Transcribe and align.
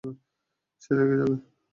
সে 0.81 0.91
রেগে 0.97 1.15
যাবে। 1.21 1.35